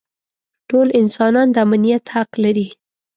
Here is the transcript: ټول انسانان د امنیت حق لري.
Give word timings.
ټول 0.69 0.87
انسانان 1.01 1.47
د 1.51 1.57
امنیت 1.65 2.03
حق 2.13 2.31
لري. 2.43 2.67